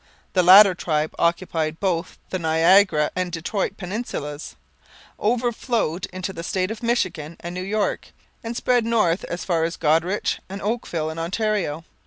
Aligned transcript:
The 0.33 0.41
latter 0.41 0.73
tribe 0.73 1.13
occupied 1.19 1.79
both 1.79 2.17
the 2.31 2.39
Niagara 2.39 3.11
and 3.15 3.31
Detroit 3.31 3.77
peninsulas, 3.77 4.55
overflowed 5.19 6.07
into 6.07 6.33
the 6.33 6.41
states 6.41 6.71
of 6.71 6.81
Michigan 6.81 7.37
and 7.39 7.53
New 7.53 7.61
York, 7.61 8.07
and 8.43 8.57
spread 8.57 8.83
north 8.83 9.23
as 9.25 9.45
far 9.45 9.63
as 9.63 9.77
Goderich 9.77 10.39
and 10.49 10.59
Oakville 10.59 11.11
in 11.11 11.19
Ontario. 11.19 11.83